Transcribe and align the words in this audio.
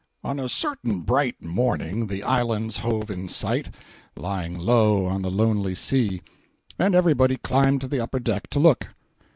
On 0.23 0.39
a 0.39 0.49
certain 0.49 1.01
bright 1.01 1.43
morning 1.43 2.07
the 2.07 2.23
Islands 2.23 2.77
hove 2.77 3.11
in 3.11 3.27
sight, 3.27 3.69
lying 4.17 4.57
low 4.57 5.05
on 5.05 5.21
the 5.21 5.29
lonely 5.29 5.75
sea, 5.75 6.23
and 6.79 6.95
everybody 6.95 7.37
climbed 7.37 7.81
to 7.81 7.87
the 7.87 7.99
upper 7.99 8.17
deck 8.19 8.47
to 8.47 8.59
look. 8.59 8.87